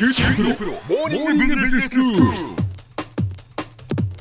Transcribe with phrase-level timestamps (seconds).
[0.00, 2.22] 九州大学モーニングビジネススクール。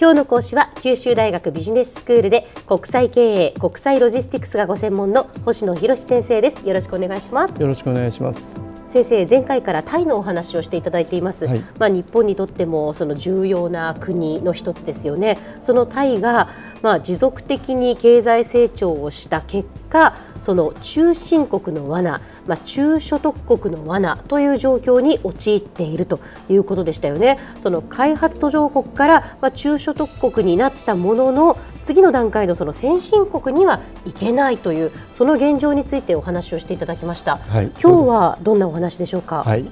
[0.00, 8.77] 今日の講師は九州大学ビジネススクールで国際経営国際ロジスティクスがご専門の星野博先生ですよろしくお願いしますよろしくお願いします。
[8.88, 11.60] 先生前回からタイのお話をしていただいています、はい。
[11.78, 15.38] まあ日本にとってもその重要な国の一つですよね。
[15.60, 16.48] そのタイが
[16.80, 27.38] まあ持続的に経済成長をした結果その中進国の罠まあ中所得国の罠という状況に陥っているということでしたよね。
[27.58, 39.42] その開発途上国からまあ中所得国になったものの次の段階のその先進国にはいけないというその現状についてお話をしていただきました、はい今日はどんなお話でしょうか？
[39.44, 39.64] はい。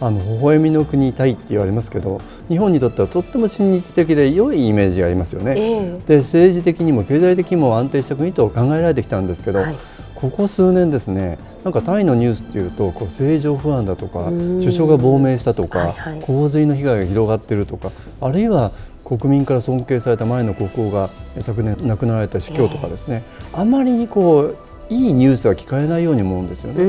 [0.00, 5.54] あの微笑みの国タイって言われますけど、日本にとってはとっても親日的で良いイメージがありますよね。
[5.56, 9.76] ええで政治的にも経済的にも安定した国と考えられてきたんですけど、はい
[10.14, 17.90] ここ数年ですねなんかタイのニュースっていうとこう政情不安だとかん首相が亡命したとか、はいはい洪水の被害が広がっているとか
[18.20, 18.70] あるいは
[19.04, 24.56] 国民から尊敬された前の国王が昨年亡くなられた司教とかですね、あまりこう
[24.88, 26.82] いいニュースは聞かれないように思うんですよね。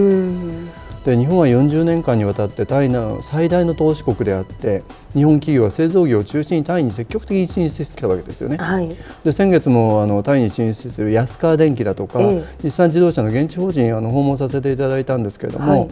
[1.05, 8.57] うんで日本は40年間にわたってタイの最大の投資国であって日本企業は製造業を中心にタイに積極的に進出してきたわけですよね。
[8.57, 8.89] はい、
[9.23, 12.43] で先月もあのタイに進出する安川電機だとか、ええ。
[12.63, 15.89] 日産自動車の現地法人あの訪問させていただいたんですけれども、はい。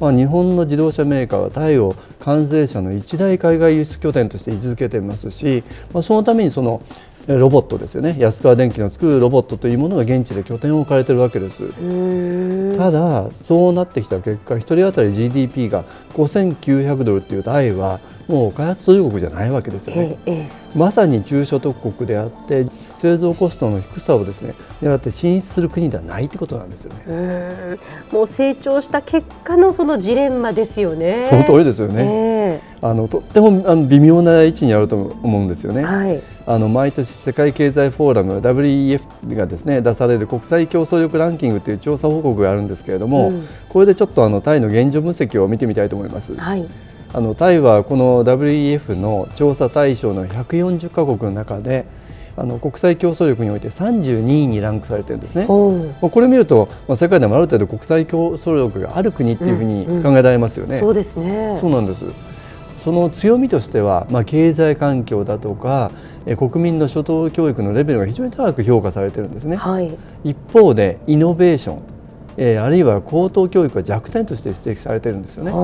[0.00, 5.62] まあ、日本の自動車メーカーはタイを関税車の一大海外輸出拠点として位置づけていますし、
[5.92, 6.82] まあ、そのためにその
[7.13, 11.64] えロボットですよね安川電機の作るロボットというものが現地で拠点を置かれているわけです。
[11.64, 20.32] うんただそうなってきた結果1人当たり GDP が5900ドルっていうタイはもう開発途上国じゃないわけですよねえ。
[20.32, 27.78] ええまさに中所得国であって製造コストの低さをですね狙って進出する国ではないってことなんですよね。
[28.10, 31.26] もう成長した結果のそのジレンマですよね。
[31.28, 32.04] その通りですよね。
[32.06, 35.80] えあのとってもあの微妙な位置にあると思うんですよね。
[35.80, 46.36] えはい、あの毎年世界経済フォーラム WEF がですね出される国際競争力ランキングという調査報告があるんですけれども、うんこれでちょっとあのタイの現状分析を見てみたいと思います。
[46.36, 46.64] はい、
[47.14, 51.86] あのタイはこの WEF の調査対象の140カ国の中で
[52.36, 55.46] あの国際競争力において32位にランクされてるんですね。
[55.46, 60.78] これ見ると、まあ、世界でもある程度国際競争力がある国っていうふうに考えられますよね。
[60.78, 61.54] そうですね。
[61.54, 62.33] そうなんです。
[62.84, 65.90] その強みとしては、まあ、経済環境だとか
[66.26, 69.56] え国民の初等教育のレベルが非常に高く評価されてるんですね。
[69.56, 71.82] はい、一方でイノベーション、
[72.36, 75.50] えーあるいは高等教育は弱点として指摘されてるんですよね。
[75.50, 75.56] は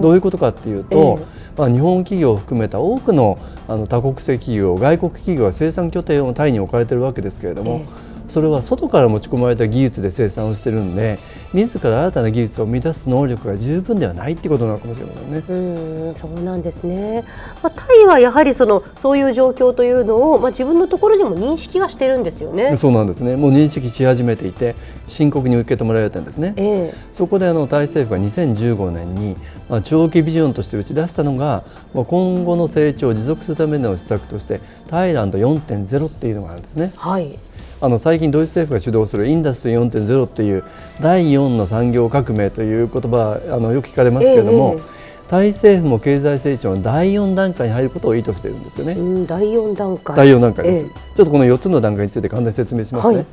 [0.00, 1.24] どういうことかっていうと、え
[1.58, 3.38] まあ、日本企業を含めた多くの
[3.72, 11.18] あの多国籍企業外国企業が生産拠点をタイに置かれているわけですけれども、えそれは外から持ち込まれた技術で生産をしているんで
[11.52, 15.44] 自ら新たな技術を生み出す能力が十分ではないってことなのかもしれませんね。
[15.46, 17.24] うんそうなんですね。
[17.62, 22.74] まあ、タイはやはりそのそういう状況というのを、まあ、自分のところでも認識はしてるんですよね。
[22.76, 26.54] そうなんですねもう認識し始めていて深刻に受け止められてるんですね。
[26.56, 29.36] ええそこであのタイ政府が2015年に、
[29.68, 36.92] まあ、長期ビジョンとして打ち出したのが、まあ、今後の成長を持続するための施策としてタイランド4.0っていうのがあるんですね。
[36.96, 37.38] はい、
[37.80, 40.64] あの最近ドイツ政府が主導するインダストリー4.0っていう
[41.00, 45.02] 第4の産業革命という言葉あのよく聞かれますけれども、ええ
[45.32, 48.92] タイ政府も経済成長の第4段階に入ることを意図しているんですよね。
[48.92, 50.14] うん、第四段階。
[50.14, 53.26] 第4段階です、えちょっとこの4つの段階について簡単に説明しますね、はい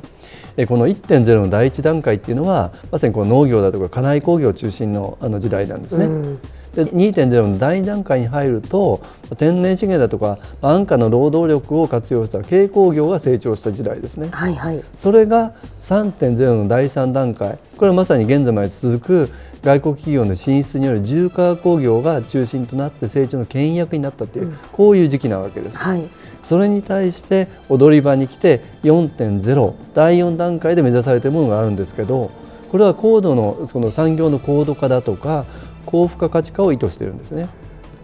[0.56, 6.40] えこの1.0の第1段階っていうのはまさにこの農業だとか家内工業中心のあの時代なんですね、うん
[6.74, 9.00] で2.0の第2段階に入ると
[9.38, 14.82] 天然資源だとか安価な労働力を活用した軽工業が成長した時代ですねはいはい。
[14.94, 19.30] それが3.0の第3段階これはまさに現在まで続く
[19.62, 25.76] 外国企業の進出による重化学工業が中心となって成長の牽引役になったという、こういう時期なわけです。
[25.76, 26.08] はい。
[26.42, 32.30] それに対して踊り場に来て4.0第4段階で目指されているものがあるんですけど
[32.70, 35.44] これは高度のその産業の高度化だとか
[35.90, 37.48] 高付加価値化を意図しているんですね。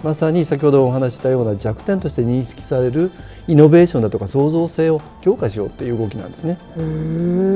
[0.05, 3.11] まさに先ほどお話ししたような弱点として認識される
[3.49, 6.59] イノベーションだとか創造性を強化しようっていう動きなんですね。
[6.77, 6.83] うー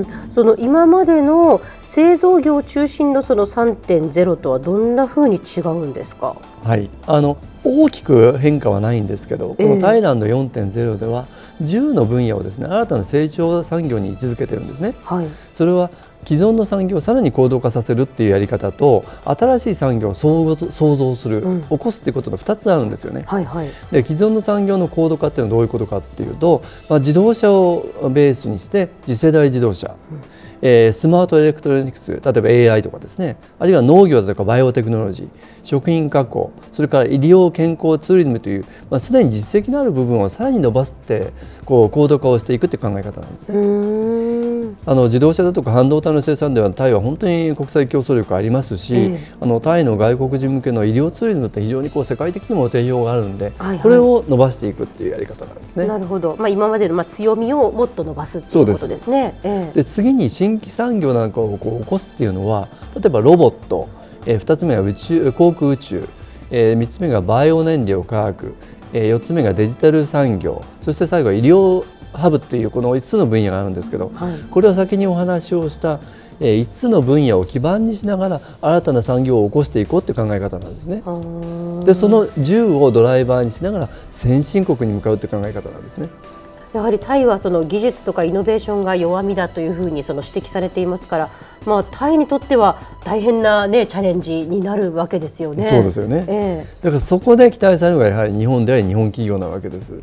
[0.01, 6.35] んその今までの製造業中心のその3.0とはどんな風に違うんですか？
[6.65, 11.27] はい、あの大きく変化はないんですけど、こええのタイランド4.0では
[11.63, 14.95] 10の分野をですね新たな成長産業に位置づけてるんですね。
[15.05, 15.27] はい。
[15.53, 15.91] それは
[16.25, 23.25] 既存の産業をさらに高度化させるっていうやり方と新しい産業を創造する、うん起こすっていうことの2つあるんですよね。
[23.27, 23.69] はいはい。
[23.91, 29.95] で既存の産業の高度化っていうのはどういうことかっていうと、まあ、自動車をベースにして次世代自動車、
[30.63, 35.29] えー、スマートエレクトロニクス例えば AI とかですねあるいは農業だとかバイオテクノロジー
[35.63, 41.33] 食品加工それから医療健康ツーリズムという、まあ、すでに実績のある部分をさらに伸ばして
[41.65, 43.55] こう高度化をしていくという考え方なんですね。
[44.87, 55.87] あの自動車だとか半導体の生産ではタイは本当に国際競争力ありますし、ええ、あのタイの外国人向けの医療ツーリズムって非常にこう世界的にも定評があるんで、はいはい、これを伸ばしていくっていうやり方なんですね。
[55.87, 59.39] なるほど、まあ、今までのまあ強みをもっと伸ばすっていうことですね。
[59.43, 63.89] で、ええ、次に新規産業なんかをこう起こすっていうのは例えばロボット、
[64.25, 66.09] えー、2つ目は宇宙航空宇宙、
[66.51, 68.55] えー、3つ目がバイオ燃料科学、
[68.95, 70.65] えー、4つ目がデジタル産業。
[70.81, 76.01] そして最後は医療ハブっていうこの5つの分野があるんですけど、はい、これは先にお話をした
[76.41, 81.03] 5つの分野を基盤にしながら新たな産業を起こしていこうという考え方なんですね。
[81.85, 86.09] でその10をドライバーにしながら先進国に向かうという考え方なんですね。
[86.73, 91.31] やはりタイはその技術とかイノベーションが弱みだというふうにその指摘されていますから、
[91.67, 95.65] まあ、タイにとっては大変な、ね、チャレンジになるわけですよね。
[95.65, 99.95] そうですよね、えー、だからそこで期待されるのがやはり日本であり日本企業なわけです。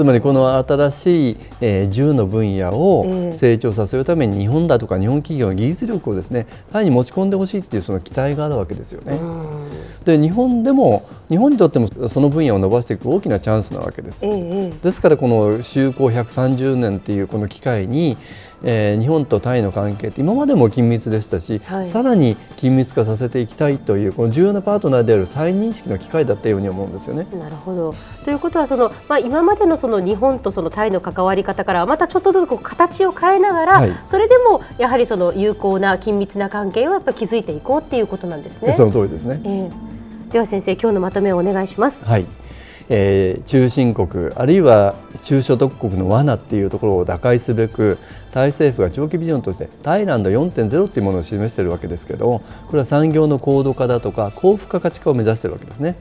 [0.00, 9.20] つまりこの新しい、えー、銃の分野を成長させるために日本だとか日本企業の技術力をですねタイに持ち込んでほしいっていうその期待があるわけですよね。
[10.06, 14.24] で日本でも日本にとってもその分野を伸ばしていく大きなチャンスなわけです。
[14.82, 18.16] ですからこの就航130年っていうこの機会に
[18.62, 27.26] えー、日本とタイの関係って今までも緊密でしたし、はい、さらに緊密化させていきたいというこの重要なパートナーである再認識の機会だったように思うんですよね。
[27.32, 38.72] なるほどということはその、まあ、今までのその日本とそのタイの関わり方からまたちょっとずつこう形を変えながら、はい、それでもやはりその有効な緊密な関係をやっぱ築いていこうっていうことなんですね。
[38.72, 42.04] その通りですね、えー、では先生今日のまとめをお願いします。
[42.04, 42.26] はい
[42.92, 47.98] えー、中心国あるいは中所得国の罠っていうところを打開すべく
[48.32, 55.96] タイ政府が長期ビジョンとしてタイランド4.0っていうものを示しているわけですけどもこれは産業の高度化だとか高付加価値化を目指しているわけですね。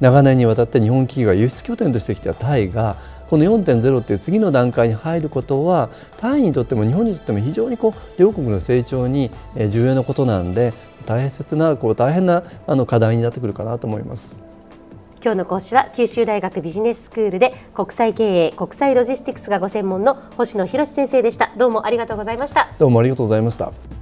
[0.00, 2.96] 長年にわたって日本企業が輸出拠点としてきたタイが
[3.30, 9.30] この4.0っていう次の段階に入ることはタイにとっても日本にとっても非常にこう両国の成長に
[9.70, 10.72] 重要なことなんで
[11.06, 14.51] 大切なこう大変なあの課題になってくるかなと思います。
[15.24, 21.52] 今日の講師は九州大学ビジネススクールで国際経営国際ロジスティクスがご専門の星野博先生でした。
[21.56, 22.68] どうもありがとうございました。
[22.80, 24.01] どうもありがとうございました。